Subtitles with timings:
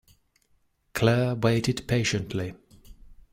[0.95, 2.55] Claire waited patiently.